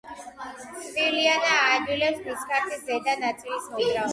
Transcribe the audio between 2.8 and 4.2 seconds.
ზედა ნაწილის მოძრაობას.